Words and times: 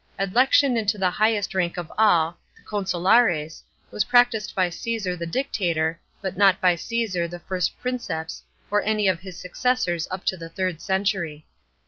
Adl< 0.19 0.47
ction 0.51 0.75
into, 0.77 0.97
the 0.97 1.11
highevst 1.11 1.53
rank 1.53 1.77
of 1.77 1.91
all, 1.95 2.39
the 2.57 2.63
consulates, 2.63 3.63
wa< 3.91 3.99
practised 4.09 4.55
by 4.55 4.67
Caesar 4.67 5.15
the 5.15 5.27
Dictator, 5.27 5.99
but 6.23 6.35
not 6.35 6.59
by 6.59 6.75
Caesar 6.75 7.27
the 7.27 7.37
first 7.37 7.79
Princeps 7.79 8.41
or 8.71 8.81
any 8.81 9.07
of 9.07 9.19
his 9.19 9.39
successors 9.39 10.07
up 10.09 10.25
to 10.25 10.35
the 10.35 10.49
third 10.49 10.81
century. 10.81 11.45